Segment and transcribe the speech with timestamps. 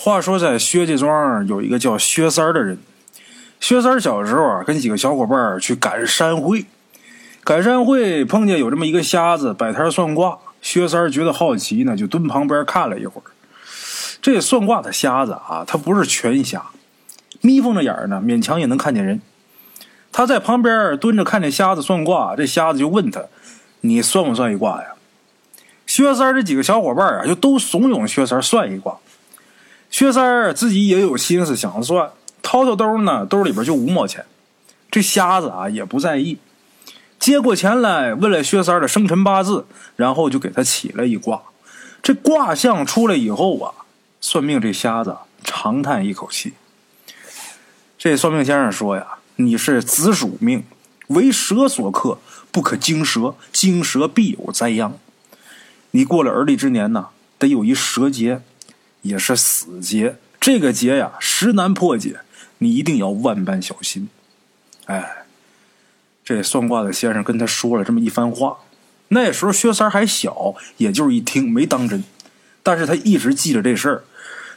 [0.00, 2.78] 话说，在薛家庄有一个叫薛三儿的人。
[3.58, 6.66] 薛三儿小时候啊，跟几个小伙伴去赶山会，
[7.42, 10.38] 赶山会碰见有这么一个瞎子摆摊算卦。
[10.62, 13.26] 薛三儿觉得好奇呢，就蹲旁边看了一会儿。
[14.22, 16.66] 这算卦的瞎子啊，他不是全瞎，
[17.40, 19.20] 眯缝着眼呢，勉强也能看见人。
[20.12, 23.24] 他在旁边蹲着看这瞎子算卦，这瞎子就问他
[23.82, 24.90] ：“你算不算一卦呀？”
[25.88, 28.96] 薛三儿这几个小伙伴啊，就都怂恿薛三儿算一卦。
[29.90, 32.10] 薛三儿自己也有心思想算，
[32.42, 34.24] 掏掏兜呢，兜里边就五毛钱。
[34.90, 36.38] 这瞎子啊也不在意，
[37.18, 39.66] 接过钱来问了薛三儿的生辰八字，
[39.96, 41.42] 然后就给他起了一卦。
[42.02, 43.74] 这卦象出来以后啊，
[44.20, 46.54] 算命这瞎子长叹一口气。
[47.98, 50.64] 这算命先生说呀：“你是子鼠命，
[51.08, 52.18] 为蛇所克，
[52.52, 54.96] 不可惊蛇，惊蛇必有灾殃。
[55.90, 57.08] 你过了而立之年呢，
[57.38, 58.42] 得有一蛇劫。”
[59.02, 62.20] 也是死劫，这个劫呀，实难破解，
[62.58, 64.08] 你一定要万般小心。
[64.86, 65.24] 哎，
[66.24, 68.58] 这算卦的先生跟他说了这么一番话。
[69.08, 72.04] 那时候薛三还小，也就是一听没当真，
[72.62, 74.04] 但是他一直记着这事儿。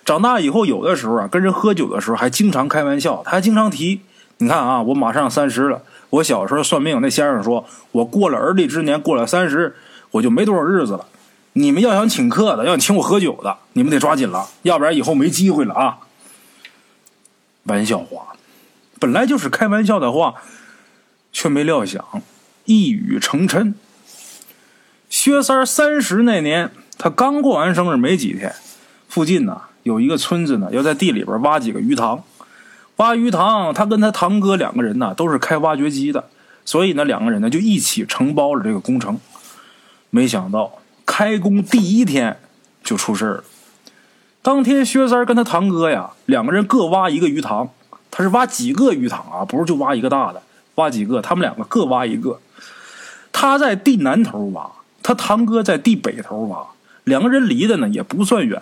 [0.04, 4.02] 长大以后，有的时候啊，跟人喝酒的时候还经常开玩笑，他还经常提。
[4.38, 9.76] 你看啊，我马上三十了，我小时候算命，那先生说我过了而立之年，过了三十，
[10.10, 11.06] 我就没多少日子了。
[11.54, 15.98] 你们要想请客的，要想请我喝酒的，你们得抓紧了，要不然以后没机会了啊！
[17.64, 18.36] 玩笑话，
[19.00, 20.36] 本来就是开玩笑的话，
[21.34, 22.04] 却没料想
[22.66, 23.74] 一语成谶。
[25.10, 28.56] 薛三三十那年，他刚过完生日没几天，
[29.10, 32.24] 附近呢有一个村子呢，要在地里边挖几个鱼塘。
[32.96, 36.30] 挖鱼塘，他跟他堂哥两个人呢都是开挖掘机的，
[36.64, 39.20] 所以呢两个人呢就一起承包了这个工程。
[40.10, 40.81] 没想到。
[41.12, 42.38] 开工第一天
[42.86, 43.44] 就出事了。
[44.42, 47.70] 当天，薛三跟他堂哥呀，两个人各挖一个鱼塘。
[48.10, 49.44] 他是挖几个鱼塘啊？
[49.44, 50.42] 不是就挖一个大的，
[50.76, 51.22] 挖几个。
[51.22, 52.40] 他们两个各挖一个。
[53.34, 54.72] 他在地南头挖，
[55.04, 56.66] 他堂哥在地北头挖。
[57.04, 58.62] 两个人离的呢也不算远。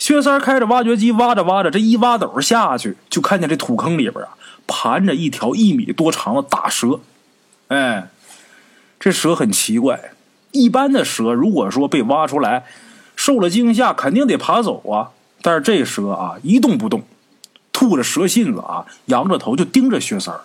[0.00, 4.30] 薛三开着挖掘机挖着挖着，这一挖斗下去，就看见这土坑里边啊
[4.66, 6.98] 盘着一条一米多长的大蛇。
[7.68, 8.08] 哎，
[8.98, 10.10] 这蛇很奇怪。
[10.56, 12.64] 一般的蛇，如果说被挖出来，
[13.14, 15.10] 受了惊吓，肯定得爬走啊。
[15.42, 17.02] 但是这蛇啊，一动不动，
[17.72, 20.40] 吐着蛇信子啊，仰着头就盯着薛三儿。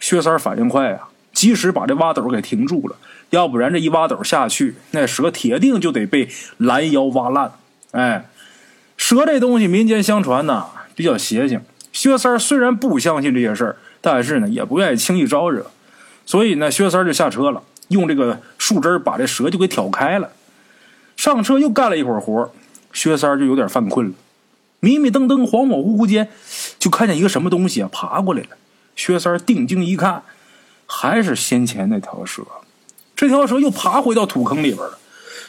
[0.00, 2.96] 薛三儿反应快啊，及时把这挖斗给停住了，
[3.30, 7.52] 要不然这一挖斗下去，那蛇铁定就得被拦腰挖烂。
[7.92, 8.28] 哎，
[8.96, 10.66] 蛇这东西，民间相传呢，
[10.96, 11.60] 比较邪性。
[11.92, 15.70] 薛三儿虽然不相信这些事儿，但是呢，也不愿意轻易招惹，
[16.26, 17.62] 所以呢，薛三儿就下车了。
[17.88, 20.30] 用这个树枝把这蛇就给挑开了，
[21.16, 22.48] 上车又干了一会儿活
[22.92, 24.14] 薛三就有点犯困了，
[24.78, 26.28] 迷迷瞪瞪、恍恍惚惚间，
[26.78, 28.50] 就看见一个什么东西啊爬过来了。
[28.94, 30.22] 薛三定睛一看，
[30.86, 32.44] 还是先前那条蛇，
[33.16, 34.96] 这条蛇又爬回到土坑里边了。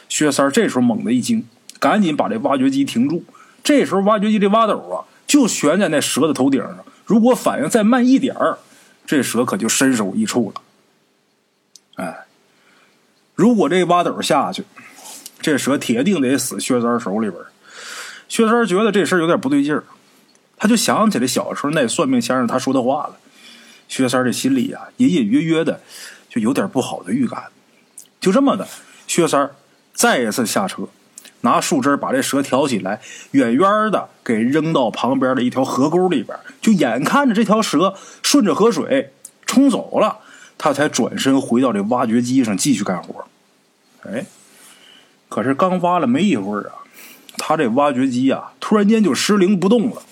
[0.08, 1.46] 薛三这时候猛地一惊，
[1.78, 3.22] 赶紧把这挖掘机停住。
[3.62, 8.58] 这时候挖掘机这挖斗啊就悬在那蛇的头顶上，如果反应再慢一点儿，
[9.06, 10.62] 这蛇可就身首异处了。
[12.04, 12.23] 哎。
[13.34, 14.64] 如果这挖斗下去，
[15.40, 17.42] 这蛇铁定得死薛三手里边。
[18.28, 19.84] 薛三觉得这事有点不对劲儿，
[20.56, 23.16] 他就想起来小时候那算命先生他说的话了。
[23.88, 25.80] 薛三这心里啊，隐隐约约的
[26.30, 27.44] 就有点不好的预感。
[28.20, 28.66] 就这么的，
[29.06, 29.50] 薛三
[29.92, 30.88] 再一次下车，
[31.42, 33.00] 拿树枝把这蛇挑起来，
[33.32, 36.36] 远远的给扔到旁边的一条河沟里边。
[36.62, 39.12] 就眼看着这条蛇顺着河水
[39.44, 40.20] 冲走了。
[40.56, 43.24] 他才转身回到这挖掘机上继续干活。
[44.06, 44.24] 哎，
[45.28, 46.84] 可是刚挖了没一会儿啊，
[47.38, 50.02] 他这挖掘机啊突然间就失灵不动了。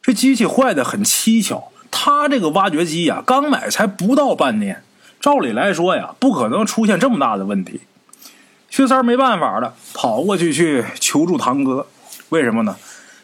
[0.00, 4.82] 这机器坏的很蹊跷，他这个挖掘机呀刚买才不到半年，
[5.20, 7.82] 照理来说呀不可能出现这么大的问题。
[8.68, 11.86] 薛三没办法了，跑过去去求助堂哥。
[12.30, 12.76] 为什么呢？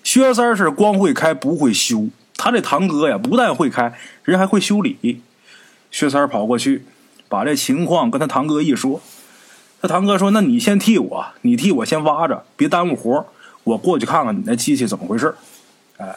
[0.04, 5.20] 薛三是光会开不会修，他这堂哥呀不但会开，人还会修理。
[5.90, 6.84] 薛三跑过去，
[7.28, 9.00] 把这情况跟他堂哥一说。
[9.80, 13.24] 他堂哥说：“那你先替我，你替我先挖着，别耽误活
[13.62, 15.32] 我过去看看你那机器怎么回事
[15.98, 16.16] 哎，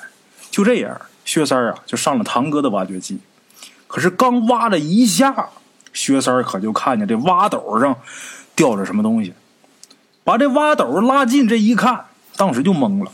[0.49, 3.19] 就这样，薛三啊就上了堂哥的挖掘机。
[3.87, 5.49] 可是刚挖了一下，
[5.93, 7.95] 薛三可就看见这挖斗上
[8.55, 9.33] 吊着什么东西。
[10.23, 12.05] 把这挖斗拉近，这一看，
[12.37, 13.11] 当时就懵了，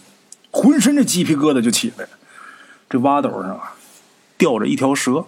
[0.51, 2.09] 浑身这鸡皮疙瘩就起来了。
[2.89, 3.75] 这挖斗上啊，
[4.38, 5.25] 吊着一条蛇。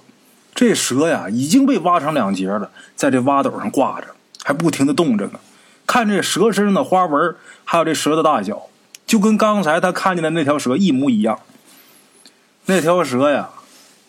[0.54, 4.08] 这蛇呀已经被挖成两截了，在这挖斗上挂着，
[4.44, 5.40] 还不停的动着呢。
[5.88, 8.68] 看这蛇身上的花纹，还有这蛇的大小，
[9.08, 11.40] 就跟刚才他看见的那条蛇一模一样。
[12.66, 13.50] 那条蛇呀，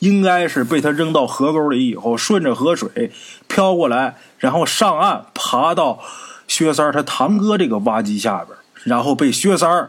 [0.00, 3.12] 应该是被他扔到河沟里以后，顺着河水
[3.46, 6.00] 飘过来，然后上岸爬到
[6.46, 9.88] 薛三他堂哥这个挖机下边，然后被薛三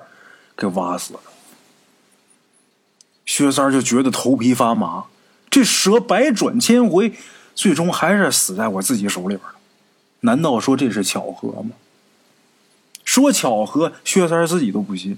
[0.56, 1.20] 给挖死了。
[3.26, 5.06] 薛三就觉得头皮发麻，
[5.52, 7.14] 这蛇百转千回，
[7.54, 9.56] 最终还是死在我自己手里边了。
[10.22, 11.72] 难道说这是巧合吗？
[13.04, 15.18] 说巧合，薛三自己都不信。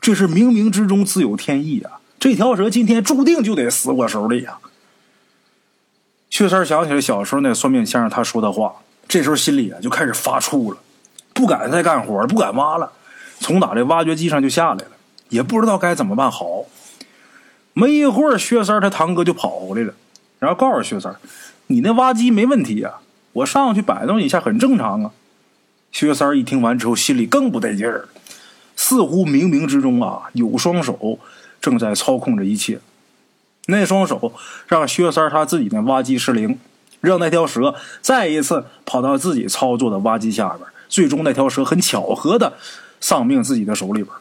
[0.00, 2.00] 这是冥冥之中自有天意啊！
[2.20, 4.58] 这条蛇今天注定就得死我手里呀！
[6.28, 8.74] 薛三想起来小时候那算命先生他说的话，
[9.08, 10.78] 这时候心里啊就开始发怵了，
[11.32, 12.92] 不敢再干活不敢挖了，
[13.40, 14.90] 从打这挖掘机上就下来了，
[15.30, 16.64] 也不知道该怎么办好。
[17.78, 19.92] 没一会儿，薛三他堂哥就跑回来了，
[20.38, 21.14] 然后告诉薛三
[21.68, 22.94] ：“你那挖机没问题呀，
[23.34, 25.10] 我上去摆弄一下很正常啊。”
[25.92, 28.08] 薛三一听完之后，心里更不得劲儿，
[28.76, 31.18] 似乎冥冥之中啊有双手。
[31.58, 32.78] 正在操控着一切，
[33.66, 34.32] 那双手
[34.68, 36.58] 让薛三他自己的挖机失灵，
[37.00, 42.52] 让那条蛇再一次跑到自己操作的挖机下边，最终那条蛇很巧合的
[43.00, 44.14] 丧命自己的手里边。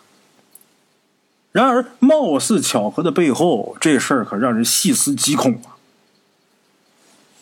[1.56, 5.80] 然而，貌似巧合的背后，这事儿可让人细思极恐啊！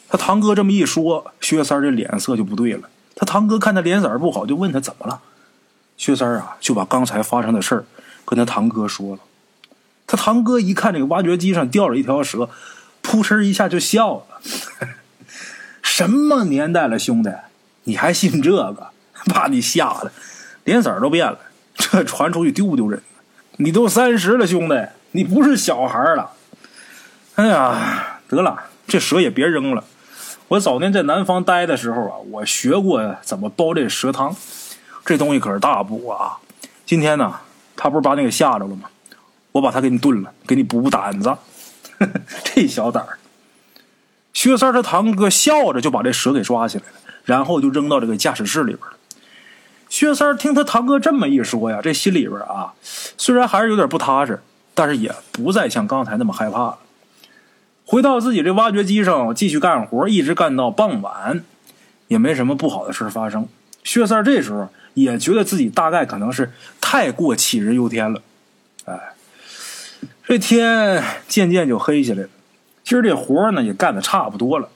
[0.07, 2.91] 他堂哥这么一说，薛三这脸色就不对了。
[3.15, 5.19] 他堂哥看他脸色不好，就问他怎么了。
[5.97, 7.85] 薛三啊，就把刚才发生的事儿
[8.23, 9.21] 跟他堂哥说了。
[10.05, 12.47] 他堂哥一看这个挖掘机上掉了一条蛇，
[13.01, 14.23] 扑哧一下就笑了。
[15.81, 17.31] 什么年代了，兄弟，
[17.85, 18.91] 你还信这个？
[19.33, 20.11] 把你吓得
[20.65, 21.39] 脸色都变了。
[21.73, 23.01] 这传出去丢不丢人？
[23.57, 24.75] 你都三十了，兄弟，
[25.11, 26.31] 你不是小孩了。
[27.35, 28.57] 哎呀，得了，
[28.87, 29.83] 这蛇也别扔了。
[30.47, 34.35] 我早年在南方待的时候啊，我学过怎么煲这蛇汤。
[35.05, 36.37] 这东西可是大补啊。
[36.85, 37.33] 今天呢，
[37.75, 38.89] 他不是把你给吓着了吗？
[39.51, 41.35] 我把他给你炖了，给你补补胆子。
[42.43, 43.19] 这小胆儿，
[44.33, 48.97] 薛三他堂哥笑着就把这蛇给抓起来了，然后就扔到这个驾驶室里边了。
[49.93, 52.73] 薛三听他堂哥这么一说呀，这心里边啊，
[53.15, 54.41] 虽然还是有点不踏实，
[54.73, 56.79] 但是也不再像刚才那么害怕了。
[57.85, 61.43] 回到自己这挖掘机上继续干活，一直干到傍晚，
[62.07, 63.47] 也没什么不好的事发生。
[63.83, 66.51] 薛三这时候也觉得自己大概可能是
[66.81, 68.19] 太过杞人忧天了，
[68.85, 68.99] 哎。
[70.25, 72.29] 这天渐渐就黑下来了，
[72.83, 74.67] 今儿这活呢也干的差不多了。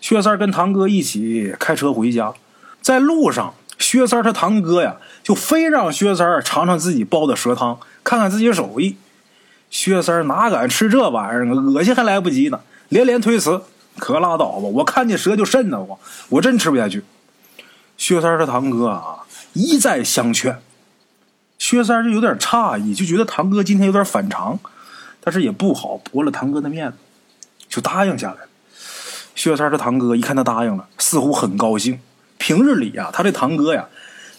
[0.00, 2.32] 薛三跟堂哥一起开车回家，
[2.80, 8.96] 在路上，薛三他堂哥呀就非让薛三尝尝自己煲的蛇汤，看看自己手艺。
[9.70, 11.54] 薛三哪敢吃这玩意儿啊？
[11.74, 12.60] 恶心还来不及呢，
[12.90, 13.62] 连连推辞
[13.98, 15.98] ：“可拉倒吧，我看见蛇就瘆得慌，
[16.28, 17.02] 我真吃不下去。”
[17.96, 19.20] 薛三他堂哥啊
[19.54, 20.60] 一再相劝，
[21.58, 24.58] 薛三就有点诧异，就觉得堂哥今天有点反常。
[25.22, 26.96] 但是也不好驳了堂哥的面子，
[27.68, 28.38] 就答应下来。
[29.34, 32.00] 薛三他堂哥一看他答应了，似乎很高兴。
[32.40, 33.86] 平日里呀，他这堂哥呀，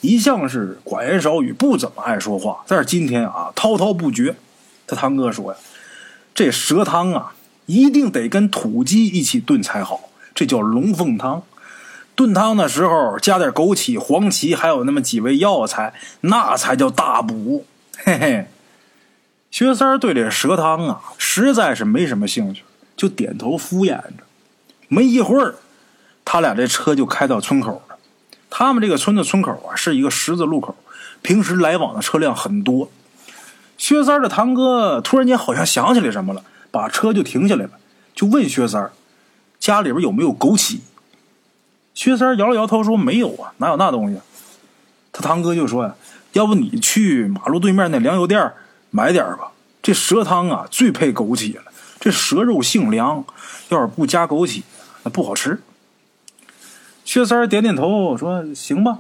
[0.02, 2.64] 一向是寡言少语，不怎么爱说话。
[2.68, 4.36] 但是今天啊，滔滔不绝。
[4.88, 5.60] 他堂哥说呀
[6.34, 7.34] ：“这蛇汤啊，
[7.68, 11.44] 一定得跟土鸡一起炖才好，这叫龙凤汤。
[12.16, 17.66] 炖汤的时候加点枸杞、黄芪，还有那么几味药材，那才叫大补。”
[18.04, 18.48] 嘿嘿。
[19.52, 22.64] 薛三对这蛇汤啊，实在是没什么兴趣，
[22.98, 24.24] 就点头敷衍着。
[24.88, 25.56] 没一会儿，
[26.26, 27.82] 他俩这车就开到村口。
[28.52, 30.76] 他们这个村的村口啊，是一个十字路口，
[31.24, 32.92] 平时来往的车辆很多。
[33.80, 37.72] 薛三的堂哥突然间好像想起来什么了，把车就停下来了，
[38.14, 38.92] 就问薛三
[39.60, 40.82] 家里边有没有枸杞？”
[41.96, 44.20] 薛三摇了摇头说：“没有啊，哪有那东西？”
[45.12, 45.96] 他堂哥就说：“呀，
[46.34, 48.52] 要不你去马路对面那粮油店。”
[48.94, 49.50] 买点吧，
[49.82, 51.64] 这蛇汤啊最配枸杞了。
[51.98, 53.24] 这蛇肉性凉，
[53.70, 54.64] 要是不加枸杞，
[55.04, 55.62] 那不好吃。
[57.12, 59.00] 薛三点点头说：“行吧。”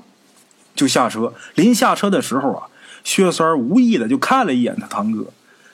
[0.75, 1.33] 就下车。
[1.55, 2.67] 临下车的时候啊，
[3.05, 5.27] 薛三无意的就看了一眼他堂哥，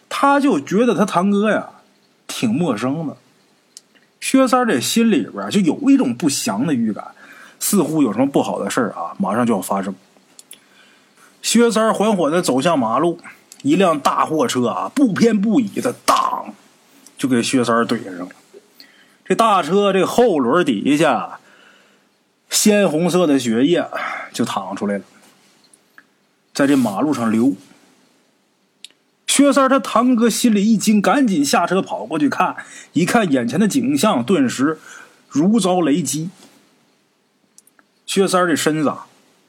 [0.07, 1.67] 他就觉得他堂哥呀
[2.27, 3.17] 挺陌生的。
[4.19, 7.07] 薛三这心里边就有一种不祥的预感，
[7.59, 9.95] 似乎有什么不好的事啊马上就要发生。
[11.41, 13.19] 薛三缓缓的走向马路。
[13.63, 16.53] 一辆大货车啊，不偏不倚的，当，
[17.17, 18.29] 就给薛三怼上了。
[19.25, 21.39] 这大车这后轮底下，
[22.49, 23.87] 鲜红色的血液
[24.33, 25.03] 就淌出来了，
[26.53, 27.55] 在这马路上流。
[29.27, 32.55] 薛三他堂哥心里一惊，赶紧下车跑过去看，
[32.93, 34.79] 一看眼前的景象，顿时
[35.29, 36.31] 如遭雷击。
[38.07, 38.91] 薛三这身子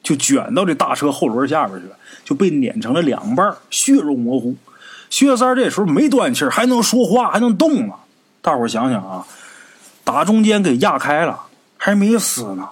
[0.03, 4.57] 就卷到这大车后轮下边去了，就被碾成了两半，血肉模糊。
[5.09, 7.95] 薛三这时候没断气还能说话，还能动呢。
[8.43, 9.27] 大伙想想啊，
[10.05, 11.47] 打中间给压开了，
[11.79, 12.69] 还没死呢，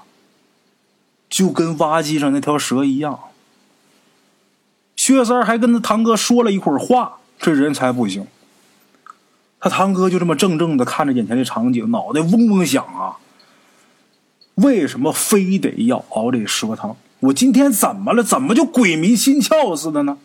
[1.28, 3.18] 就跟挖机上那条蛇一样。
[4.94, 8.26] 薛三还跟他堂哥说了一会儿话，这人才不行。
[9.60, 13.16] 他堂哥就这么怔怔的看着眼前的场景，脑袋嗡嗡响啊。
[14.54, 16.96] 为什么非得要熬这蛇汤？
[17.20, 18.22] 我今天怎么了？
[18.22, 20.18] 怎么就鬼迷心窍似的呢？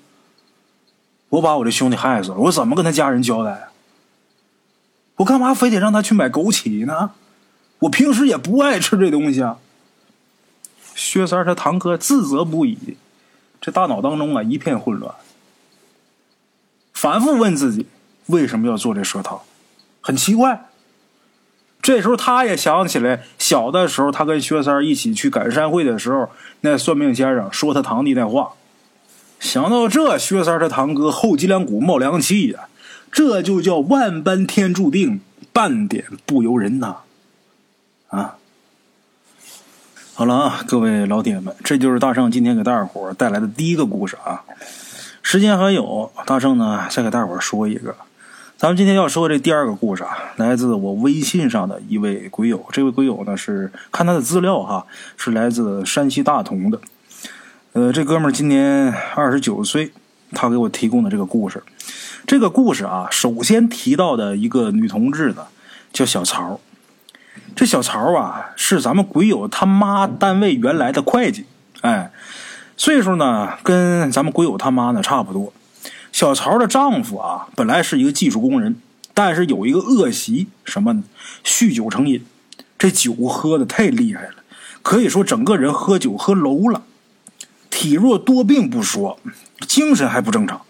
[1.30, 3.70] 我把我这兄弟害死了，我怎么跟他家人交代？
[5.18, 7.12] 我干嘛非得让他去买枸杞呢？
[7.80, 9.58] 我平时也不爱吃这东西啊。
[11.02, 12.96] 薛三他堂哥自责不已，
[13.60, 15.16] 这大脑当中啊一片混乱，
[16.94, 17.88] 反复问自己
[18.28, 19.42] 为什么要做这蛇汤，
[20.00, 20.70] 很奇怪。
[21.82, 26.30] 这时候他也想起来，小的时候他跟薛三一起去赶山会的时候，
[26.62, 28.54] 那算命先生说他堂弟那话。
[29.40, 32.70] 想到这，薛三他堂哥后脊梁骨冒凉气呀，
[33.12, 35.20] 这就叫万般天注定，
[35.52, 36.98] 半点不由人呐！
[38.10, 38.38] 啊，
[40.14, 44.44] 好了啊，各位老铁们，这就是大圣今天给大伙带来的第一个故事啊。
[45.24, 47.96] 时间还有，大圣呢再给大伙说一个。
[48.58, 52.64] 咱们今天要说这第二个故事啊，来自我微信上的一位鬼友。
[52.74, 56.80] 这位鬼友呢是看他的资料哈，是来自山西大同的。
[57.72, 59.94] 呃，这哥们儿今年二十九岁，
[60.34, 61.64] 他给我提供的这个故事。
[62.28, 65.48] 这个故事啊，首先提到的一个女同志呢，
[65.94, 66.60] 叫小曹。
[67.56, 71.46] 这小曹啊，是咱们鬼友他妈单位原来的会计，
[71.82, 72.12] 哎，
[72.78, 75.54] 岁数呢跟咱们鬼友他妈呢差不多。
[76.12, 78.76] 小曹的丈夫啊，本来是一个技术工人，
[79.14, 81.04] 但是有一个恶习，什么呢？
[81.44, 82.26] 酗酒成瘾，
[82.78, 84.36] 这酒喝的太厉害了，
[84.82, 86.84] 可以说整个人喝酒喝楼了，
[87.70, 89.20] 体弱多病不说，
[89.68, 90.62] 精神还不正常。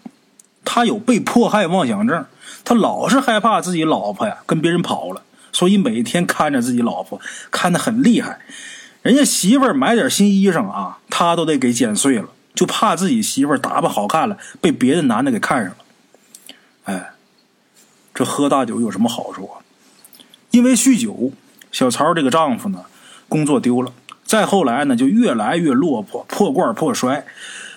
[0.64, 2.24] 他有被迫害妄想症，
[2.64, 5.22] 他老是害怕自己老婆呀跟别人跑了，
[5.52, 8.40] 所以每天看着自己老婆看的很厉害。
[9.02, 12.28] 人家媳妇儿买点新衣裳啊，他都得给剪碎了。
[12.54, 15.76] 就怕自己媳妇儿打扮好看了，被别的男的给看上了。
[16.84, 17.12] 哎，
[18.12, 19.64] 这喝大酒有什么好处啊？
[20.50, 21.32] 因为酗酒，
[21.72, 22.84] 小曹这个丈夫呢，
[23.26, 23.92] 工作丢了。
[24.24, 27.24] 再后来呢，就越来越落魄，破罐破摔。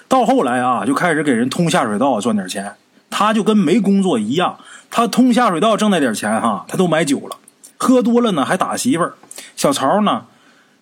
[0.10, 2.76] 到后来啊，就开始给人通下水道赚点钱。
[3.10, 4.60] 他就跟没工作一样，
[4.92, 7.38] 他通下水道挣那点钱哈，他都买酒了，
[7.78, 9.14] 喝多了呢还打媳妇儿。
[9.56, 10.26] 小曹呢，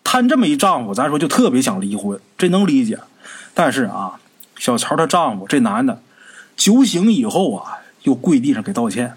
[0.03, 2.99] 摊这么一丈夫，咱说就特别想离婚，这能理解。
[3.53, 4.19] 但是啊，
[4.57, 6.01] 小曹她丈夫这男的
[6.55, 9.15] 酒醒以后啊，又跪地上给道歉，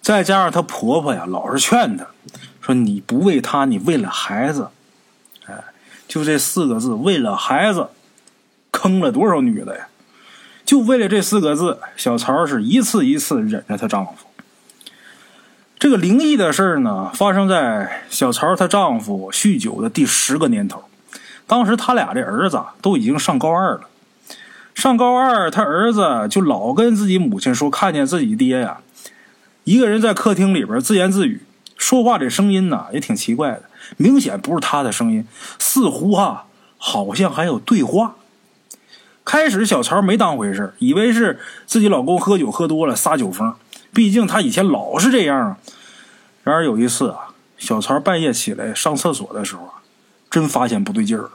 [0.00, 2.06] 再加上她婆婆呀，老是劝她
[2.60, 4.68] 说：“你不为他，你为了孩子。”
[5.46, 5.64] 哎，
[6.06, 7.88] 就这四个字，为了孩子，
[8.70, 9.88] 坑了多少女的呀？
[10.64, 14.12] 就为了这四个字，小曹是一次一次忍着她丈夫。
[15.82, 20.84] 这个灵异的事儿呢，发生在小曹她丈夫酗酒的第十个年头。
[21.48, 23.80] 当时他俩这儿子都已经上高二了，
[24.76, 28.78] 上高二，他儿子就老跟自己母亲说，看见自己爹呀，
[29.64, 31.40] 一个人在客厅里边自言自语，
[31.76, 33.64] 说话这声音呢也挺奇怪的，
[33.96, 35.26] 明显不是他的声音，
[35.58, 36.44] 似乎哈
[36.78, 38.14] 好像还有对话。
[39.24, 43.52] 开始小曹没当回事以为是自己老公喝酒喝多了撒酒疯，
[43.92, 45.58] 毕竟他以前老是这样啊。
[46.42, 49.74] 然而有一次啊，小曹半夜起来上厕所的时候啊。
[50.32, 51.32] 真发现不对劲儿了。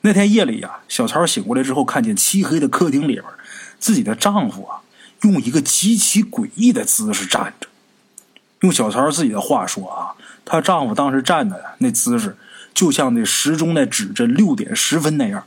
[0.00, 3.24] 那天夜里呀，小曹醒过来之后，看见漆黑的客厅里边，
[3.78, 4.80] 自己的丈夫啊，
[5.20, 7.68] 用一个极其诡异的姿势站着。
[8.60, 12.34] 用小曹自己的话说啊，她丈夫当时站的那姿势，
[12.72, 15.44] 就像那时钟在指着六点十分那样。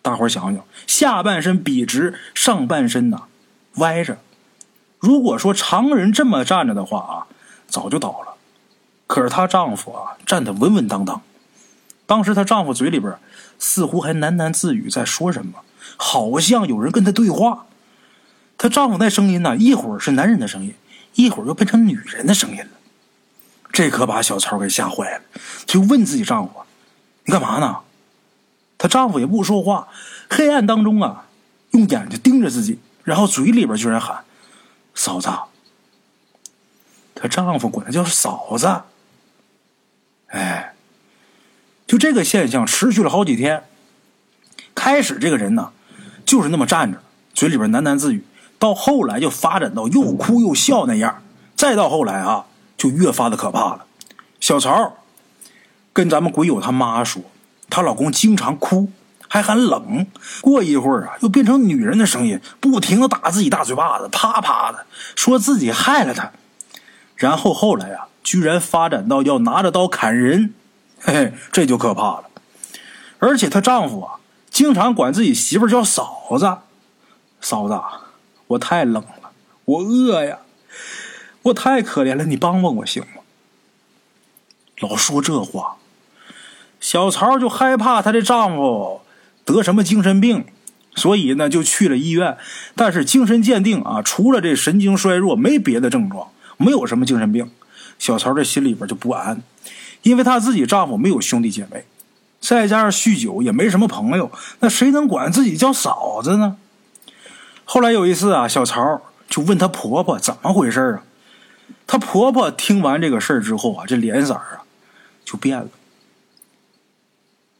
[0.00, 3.24] 大伙想想，下半身笔直，上半身呢
[3.74, 4.16] 歪着。
[4.98, 7.26] 如果说常人这么站着的话啊，
[7.68, 8.34] 早就倒了。
[9.06, 11.22] 可是她丈夫啊，站得稳稳当当。
[12.06, 13.16] 当时她丈夫嘴里边
[13.58, 15.60] 似乎还喃喃自语，在说什么，
[15.96, 17.66] 好像有人跟她对话。
[18.58, 20.74] 她丈夫那声音呢，一会儿是男人的声音，
[21.14, 22.68] 一会儿又变成女人的声音了。
[23.72, 25.22] 这可把小曹给吓坏了，
[25.66, 26.62] 就问自己丈夫
[27.26, 27.80] ：“你干嘛呢？”
[28.78, 29.88] 她丈夫也不说话，
[30.30, 31.26] 黑暗当中啊，
[31.72, 34.24] 用眼睛盯着自己，然后嘴里边居然喊
[34.96, 35.28] ：“嫂子。”
[37.14, 38.82] 她丈夫管她叫嫂子。
[40.26, 40.72] 哎。
[41.86, 43.62] 就这个现象持续了好几天。
[44.74, 45.70] 开始这个人呢，
[46.24, 47.00] 就是那么站着，
[47.32, 48.22] 嘴里边喃喃自语；
[48.58, 51.22] 到后来就发展到又哭又笑那样；
[51.54, 53.86] 再到后来啊，就越发的可怕了。
[54.40, 54.96] 小曹
[55.92, 57.22] 跟咱们鬼友他妈说，
[57.70, 58.90] 她老公经常哭，
[59.28, 60.06] 还很冷。
[60.40, 66.32] 过一会儿啊，又变成女人的声音，不停的打自己大嘴巴子，啪啪的，说自己害了他。
[67.16, 70.54] 然后后来啊，居然发展到要拿着刀砍人，
[71.00, 72.24] 嘿嘿，这就可怕了。
[73.18, 76.58] 而且她丈夫啊，经常管自己媳妇叫嫂子，
[77.40, 77.80] 嫂子，
[78.48, 79.30] 我太冷了，
[79.64, 80.40] 我饿呀，
[81.42, 83.22] 我太可怜了，你帮帮我行吗？
[84.80, 85.76] 老说这话，
[86.78, 89.00] 小曹就害怕她的丈夫
[89.46, 90.44] 得什么精神病，
[90.94, 92.36] 所以呢就去了医院。
[92.74, 97.50] 但是精神鉴定啊，除了这神经衰弱，没别的症状，没有什么精神病。
[97.98, 99.42] 小曹这心里边就不安，
[100.02, 101.86] 因为她自己丈夫没有兄弟姐妹，
[102.40, 106.58] 再加上酗酒，也没什么朋友，那谁能管自己叫嫂子呢？
[107.64, 109.00] 后来有一次啊，小曹
[109.30, 111.02] 就问她婆婆怎么回事啊？
[111.86, 114.62] 她婆婆听完这个事儿之后啊，这脸色啊。
[115.24, 115.68] 就变了，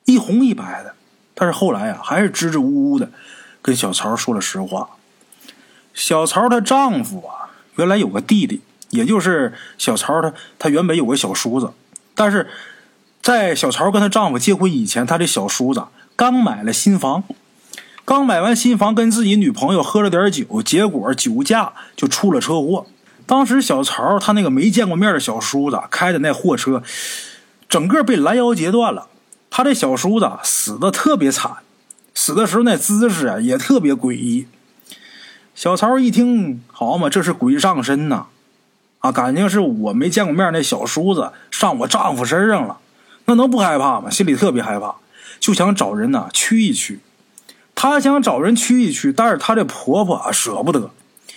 [0.04, 0.94] 一红一白的。
[1.38, 3.10] 但是后来啊，还是支支吾吾的
[3.60, 4.88] 跟小曹说了实话。
[5.92, 11.72] 小曹她丈夫啊，原来有个弟弟，也就是小曹她她原本有个小叔子。
[12.14, 12.48] 但是
[13.20, 15.84] 在小曹跟她丈夫结婚以前，她这小叔子
[16.16, 17.22] 刚买了新房，
[18.06, 22.86] 刚买完新房，跟自己女朋友喝了点酒，结果酒驾就出了车祸。
[23.26, 26.82] 当时小曹他那个没见过面的小叔子开的那货车。
[27.68, 29.08] 整个被拦腰截断了，
[29.50, 31.56] 他这小叔子死的特别惨，
[32.14, 34.46] 死的时候那姿势啊也特别诡异。
[35.54, 38.26] 小曹一听，好嘛，这是鬼上身呐！
[38.98, 42.78] 啊，感情是我没见过面那小叔子上我丈夫身上了，
[43.24, 44.10] 那能不害怕吗？
[44.10, 44.96] 心里特别害怕，
[45.40, 47.00] 就想找人呐驱一驱。
[47.74, 50.90] 她想找人驱一驱，但是她这婆婆啊舍不得，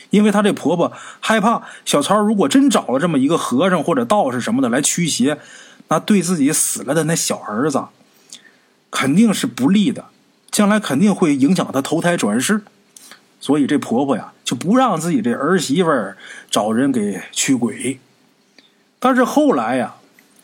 [0.09, 5.39] 因为她这婆婆害怕小曹如果真找了这么一个和尚或者道士什么的来驱邪。
[5.91, 7.83] 那对自己死了的那小儿子，
[8.91, 10.05] 肯定是不利的，
[10.51, 12.61] 将来肯定会影响他投胎转世，
[13.39, 15.89] 所以这婆婆呀就不让自己这儿媳妇
[16.49, 17.99] 找人给驱鬼。
[18.99, 19.95] 但是后来呀，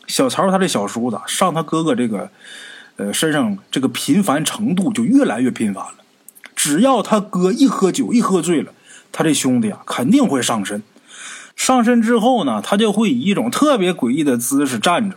[0.06, 2.30] 小曹他这小叔子上他哥哥这个
[2.96, 5.94] 呃身上这个频繁程度就越来越频繁了，
[6.54, 8.72] 只要他哥一喝酒一喝醉了，
[9.12, 10.82] 他这兄弟啊肯定会上身，
[11.54, 15.16] 上身之后呢，他就会以一种特别诡异的姿势站着。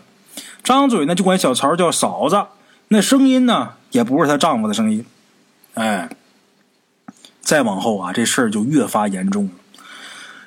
[0.63, 2.43] 张嘴呢就管小曹叫嫂子，
[2.89, 5.05] 那声音呢也不是她丈夫的声音。
[5.75, 6.09] 哎，
[7.39, 9.51] 再往后啊，这事儿就越发严重了。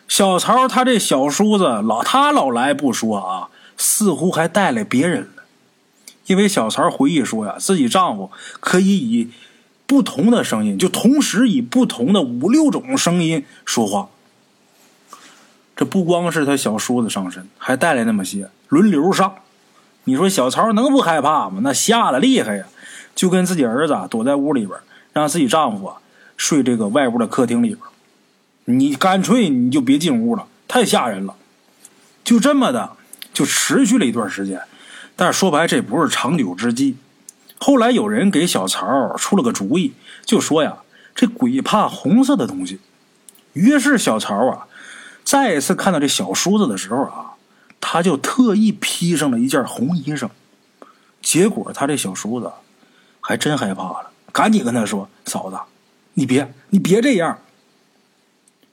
[0.09, 5.45] 小曹他这小叔子老他老来不说啊，似乎还带来别人了。
[6.27, 9.31] 因为小曹回忆说呀，自己丈夫可以以
[9.87, 14.09] 不同的声音，就同时以不同的五六种声音说话。
[15.75, 19.37] 这不光是他小叔子上身，还带来那么些轮流上。
[20.05, 21.61] 你说小曹能不害怕吗？
[21.63, 22.65] 那吓得厉害呀！
[23.15, 24.79] 就跟自己儿子躲在屋里边，
[25.13, 25.99] 让自己丈夫啊
[26.37, 27.81] 睡这个外屋的客厅里边。
[28.65, 31.37] 你干脆你就别进屋了，太吓人了。
[32.25, 32.97] 就这么的，
[33.33, 34.63] 就持续了一段时间。
[35.15, 36.97] 但是说白，这不是长久之计。
[37.59, 39.93] 后来有人给小曹出了个主意，
[40.25, 40.79] 就说呀
[41.15, 42.81] ：“这鬼怕红色的东西。”
[43.53, 44.67] 于是小曹啊，
[45.23, 47.32] 再一次看到这小叔子的时候啊。
[47.85, 50.31] 他就特意披上了一件红衣裳，
[51.21, 52.51] 结果他这小叔子
[53.21, 55.59] 还真害怕了，赶紧跟他说：“嫂子，
[56.15, 57.41] 你别你别这样。”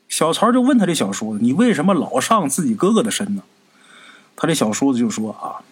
[0.08, 3.42] 小曹就问他这小叔子：“你为什么老上自己哥哥的身呢？”
[4.38, 5.66] 他这小叔子就说：“啊，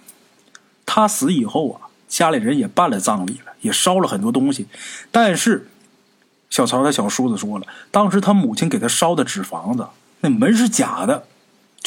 [0.85, 4.65] 他死以后啊，家里人也办了葬礼了，也烧了很多东西，
[5.11, 5.69] 但是
[6.49, 9.87] 小曹他小叔子说了，当时他母亲给他烧的纸房子，
[10.21, 11.27] 那门是假的。”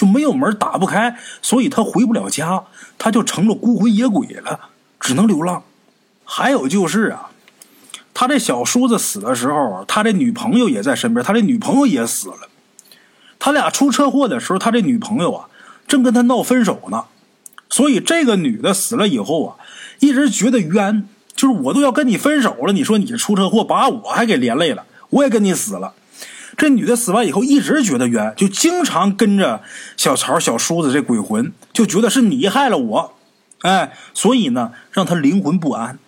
[0.01, 2.65] 就没有门打不开，所以他回不了家，
[2.97, 4.59] 他就成了孤魂野鬼了，
[4.99, 5.63] 只能流浪。
[6.25, 7.29] 还有就是啊，
[8.15, 12.49] 他这小叔子死的时候，他这女朋友也在身边，他这女朋友也死了。
[13.39, 15.49] 他俩出车祸的时候，他这女朋友啊
[15.87, 17.05] 正跟他闹分手呢，
[17.69, 19.57] 所以这个女的死了以后啊，
[19.99, 25.93] 一直觉得冤，就是我都要跟你分手了，你说你出车祸把我还给连累了，我也跟你死了。
[26.61, 29.63] 这女的死完以后，一直觉得冤，就经常跟着
[29.97, 33.15] 小曹、小叔子这鬼魂，就觉得是你害了我，
[33.63, 35.99] 哎，所以呢，让他灵魂不安。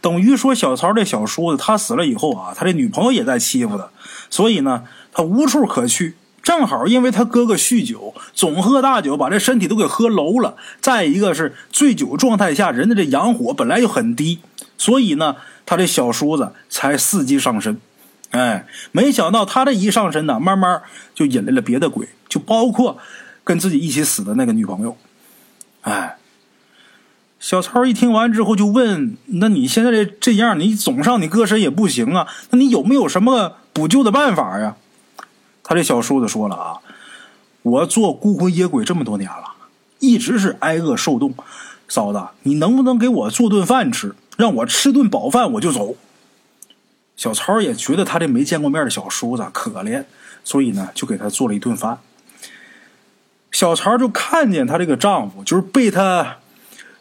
[0.00, 3.90] 等于说，小曹这小叔子他死了以后啊，他这女朋友也在欺负他，
[4.30, 6.14] 所以呢，他无处可去。
[6.42, 10.56] 正好因为他哥哥酗酒，总喝大酒，把这身体都给喝楼了。
[10.80, 14.38] 再一个是醉酒状态下，人的这阳火本来就很低，
[14.78, 17.78] 所以呢，他这小叔子才伺机上身。
[18.34, 20.82] 哎，没想到他这一上身呢，慢慢
[21.14, 22.98] 就引来了别的鬼，就包括
[23.44, 24.96] 跟自己一起死的那个女朋友。
[25.82, 26.16] 哎，
[27.38, 32.26] 小超一听完之后就问：“那你现在这这样，你总上你哥身也不行啊？
[32.50, 34.74] 那你有没有什么补救的办法呀？”
[35.62, 36.78] 他这小叔子说了啊
[37.62, 39.44] ：“我做孤魂野鬼这么多年了，
[40.00, 41.32] 一直是挨饿受冻。
[41.86, 45.94] 嫂子，你能不能给我做顿饭吃，让我吃顿饱饭我就走？”
[47.16, 50.04] 小曹也觉得他这没见过面的小叔子可怜，
[50.42, 51.98] 所以呢，就给他做了一顿饭。
[53.52, 56.38] 小曹就看见她这个丈夫，就是被他。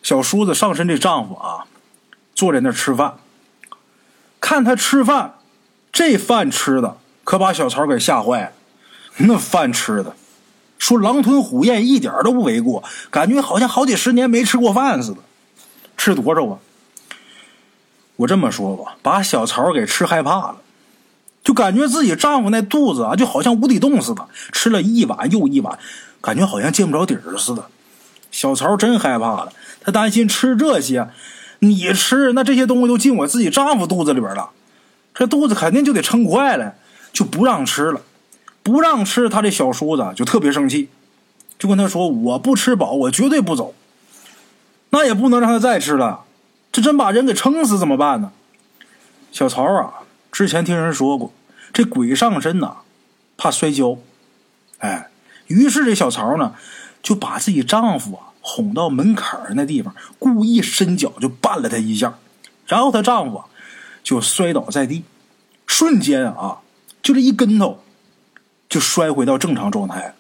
[0.04, 1.64] 小叔子上身这丈夫啊，
[2.36, 3.16] 坐在那吃饭，
[4.42, 5.36] 看他吃饭，
[5.94, 8.52] 这饭吃的可把小曹给吓坏了。
[9.16, 10.14] 那饭吃的，
[10.78, 15.20] 说狼吞虎咽一点都不为过，感觉好像好几十年没吃过饭似的。
[15.96, 16.60] 吃多少啊？
[18.16, 20.58] 我这么说吧，把小曹给吃害怕了，
[21.44, 25.78] 就感觉自己丈夫那肚子啊，就好像无底洞似的，吃了一碗又一碗，
[26.22, 27.66] 感觉好像见不着底儿似的。
[28.32, 29.52] 小曹真害怕了。
[29.82, 31.10] 他担心吃这些，
[31.60, 34.50] 你吃那这些东西都进我自己丈夫肚子里边了，
[35.14, 36.76] 这肚子肯定就得撑坏了，
[37.12, 38.02] 就不让吃了，
[38.62, 39.28] 不让吃。
[39.28, 40.90] 他这小叔子就特别生气，
[41.60, 43.74] 就跟他说：“我不吃饱，我绝对不走。”
[44.92, 46.22] 那也不能让他再吃了，
[46.74, 48.34] 这真把人给撑死怎么办呢？
[49.32, 51.32] 小曹啊，之前听人说过，
[51.72, 52.78] 这鬼上身呐，
[53.38, 53.98] 怕摔跤，
[54.80, 55.10] 哎，
[55.48, 56.56] 于是这小曹呢，
[57.02, 58.34] 就把自己丈夫啊。
[58.46, 62.18] 哄到门槛儿那地方，故意伸脚就绊了他一下，
[62.68, 63.42] 然后她丈夫
[64.04, 65.06] 就摔倒在地，
[65.66, 66.58] 瞬间啊，
[67.02, 67.82] 就这一跟头，
[68.68, 70.14] 就摔回到正常状态。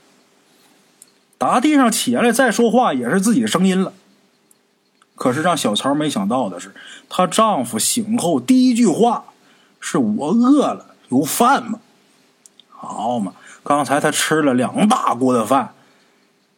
[1.37, 3.91] 打地上起来再说话也是自己的声音了。
[5.15, 6.73] 可是让小曹没想到的是，
[7.07, 9.25] 她丈夫醒后第一句话
[9.79, 11.79] 是我饿了，有饭吗？
[12.69, 15.73] 好嘛，刚才他吃了两大锅的饭。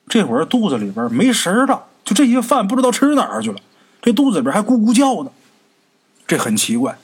[0.08, 3.60] 这会儿肚子里边没食了，就这些饭不知道吃哪儿去了，
[4.02, 5.32] 这肚子里边还咕咕叫呢，
[6.28, 6.98] 这很奇怪。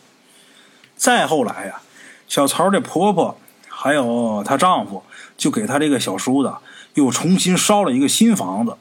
[0.96, 1.82] 再后来呀，
[2.28, 3.36] 小曹的婆婆
[3.68, 5.04] 还有她丈夫
[5.36, 6.54] 就给她这个小叔子
[6.94, 8.76] 又重新烧了一个新房子，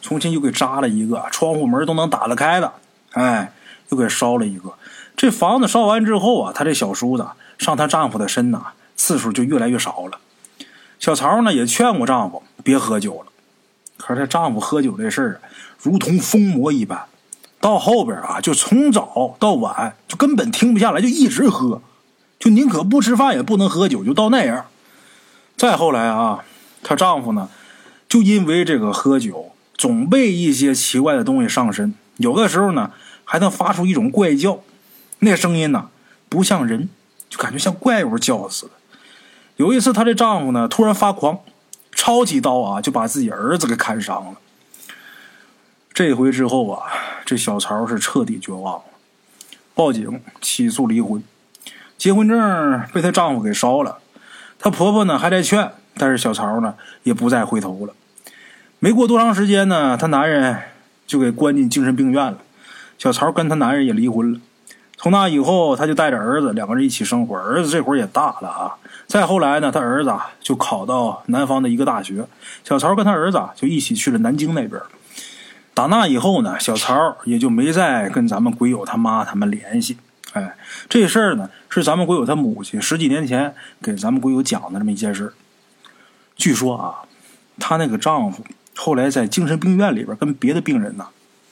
[0.00, 2.72] 重新又给扎了一个窗户门都能打得开的，
[3.12, 3.52] 哎，
[3.88, 4.72] 又给烧了一个。
[5.16, 7.26] 这房子烧完之后啊，她这小叔子
[7.58, 10.18] 上她丈夫的身呐次数就越来越少了。
[10.98, 13.26] 小曹呢也劝过丈夫别喝酒了，
[13.98, 15.40] 可是她丈夫喝酒这事儿
[15.82, 17.04] 如同疯魔一般，
[17.60, 21.82] 到后边啊就从早到晚就根本停不下来，就一直喝，
[22.38, 24.66] 就宁可不吃饭也不能喝酒，就到那样。
[25.56, 26.44] 再后来啊，
[26.82, 27.48] 她丈夫呢
[28.08, 29.49] 就因为这个喝酒，
[29.80, 32.90] 总被一些奇怪的东西上身，有的时候呢
[33.24, 34.60] 还能发出一种怪叫，
[35.20, 35.88] 那声音呢
[36.28, 36.90] 不像人，
[37.30, 38.72] 就感觉像怪物叫似的。
[39.56, 41.38] 有一次，她的丈夫呢突然发狂，
[41.92, 44.34] 抄起刀啊就把自己儿子给砍伤了。
[45.94, 46.82] 这回之后啊，
[47.24, 48.84] 这小曹是彻底绝望了，
[49.74, 51.24] 报警起诉离婚，
[51.96, 53.96] 结婚证被她丈夫给烧了。
[54.58, 57.94] 她婆婆呢还在劝，但是小曹呢也不再回头了。
[58.82, 60.58] 没过多长时间呢，她男人
[61.06, 62.38] 就给关进精神病院了。
[62.96, 64.40] 小曹跟她男人也离婚了。
[64.96, 67.36] 从那以后，她就带着儿子两个人一起生活。
[67.36, 68.76] 儿子这会儿也大了啊。
[69.06, 72.26] 再后来呢，她儿子就考到南方的一个大学，
[72.64, 74.80] 小曹跟她儿子就一起去了南京那边。
[75.74, 79.98] 打那以后呢，小曹也就没再跟咱们鬼友他妈他们联系。
[80.32, 80.56] 哎，
[80.88, 85.34] 这事儿呢是咱们鬼友他母亲十几年前给咱们鬼友讲的这么一件事。
[86.34, 87.04] 据说啊，
[87.58, 88.42] 她那个丈夫
[88.82, 91.08] 后来在精神病院里边跟别的病人呢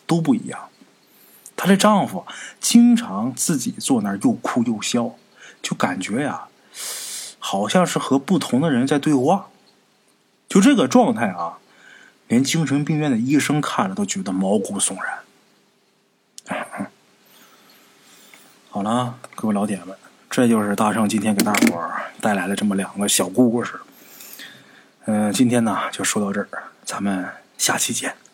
[0.06, 0.70] 都不一样，
[1.54, 2.24] 她这丈夫
[2.58, 5.14] 经常自己坐那儿又哭又笑，
[5.60, 6.44] 就感觉呀。
[7.38, 9.48] 好像是和不同的人在对话，
[10.48, 11.58] 就这个状态啊，
[12.28, 14.96] 连精神病院的医生看了都觉得毛骨悚
[16.46, 16.88] 然。
[18.70, 19.94] 好了，各位老铁们，
[20.30, 23.74] 这就是大圣今天给大伙儿带来的这么两个小故事。
[25.04, 26.48] 嗯，今天呢就说到这儿，
[26.88, 27.22] 咱们
[27.58, 28.27] 下期见。